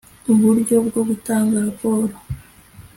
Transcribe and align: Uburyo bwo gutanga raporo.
Uburyo 0.31 0.75
bwo 0.87 1.01
gutanga 1.09 1.55
raporo. 1.67 2.13